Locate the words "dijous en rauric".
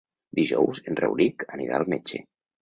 0.37-1.45